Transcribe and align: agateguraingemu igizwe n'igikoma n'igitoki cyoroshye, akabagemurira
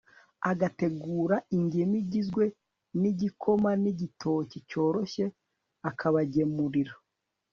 agateguraingemu 0.51 1.95
igizwe 2.03 2.43
n'igikoma 3.01 3.71
n'igitoki 3.83 4.57
cyoroshye, 4.69 5.25
akabagemurira 5.89 6.93